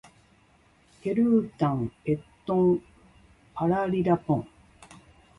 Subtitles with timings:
[1.03, 2.81] ペルータンペットン
[3.53, 4.47] パラリラポン